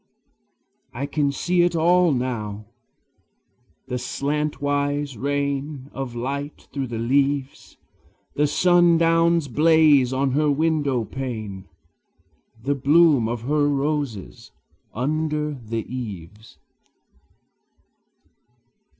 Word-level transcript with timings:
I 0.95 1.05
can 1.05 1.31
see 1.31 1.61
it 1.61 1.75
all 1.75 2.11
now, 2.11 2.65
the 3.87 3.99
slantwise 3.99 5.15
rain 5.15 5.91
Of 5.93 6.15
light 6.15 6.67
through 6.73 6.87
the 6.87 6.97
leaves, 6.97 7.77
The 8.33 8.47
sundown's 8.47 9.47
blaze 9.47 10.11
on 10.11 10.31
her 10.31 10.49
window 10.49 11.05
pane, 11.05 11.69
The 12.63 12.73
bloom 12.73 13.29
of 13.29 13.43
her 13.43 13.69
roses 13.69 14.49
under 14.91 15.53
the 15.53 15.85
eaves. 15.87 16.57